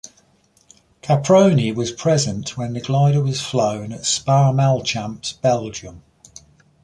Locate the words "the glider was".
2.73-3.39